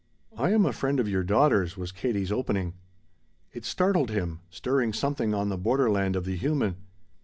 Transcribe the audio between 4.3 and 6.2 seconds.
stirring something on the borderland